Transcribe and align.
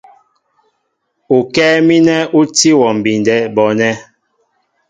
Ukɛ́ɛ́ 1.37 1.83
mínɛ 1.87 2.15
ú 2.37 2.41
tí 2.55 2.69
wɔ 2.79 2.87
mbindɛ 2.97 3.35
bɔɔnɛ́. 3.55 3.93